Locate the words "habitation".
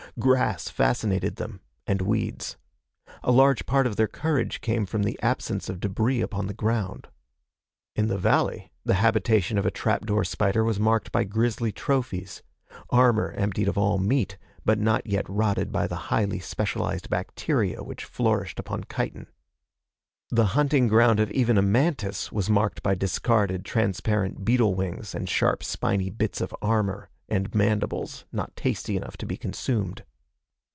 8.95-9.57